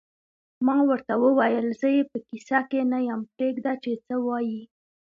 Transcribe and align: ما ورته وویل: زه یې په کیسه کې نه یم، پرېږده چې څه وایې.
ما 0.65 0.77
ورته 0.89 1.13
وویل: 1.23 1.67
زه 1.79 1.87
یې 1.95 2.03
په 2.11 2.17
کیسه 2.27 2.59
کې 2.69 2.81
نه 2.91 2.99
یم، 3.07 3.21
پرېږده 3.35 3.73
چې 3.83 3.91
څه 4.05 4.15
وایې. 4.25 4.61